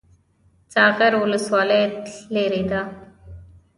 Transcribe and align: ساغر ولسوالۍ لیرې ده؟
ساغر 0.73 1.13
ولسوالۍ 1.21 1.83
لیرې 2.33 2.63
ده؟ 2.71 2.81